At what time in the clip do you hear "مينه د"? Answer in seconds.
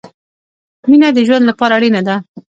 0.89-1.19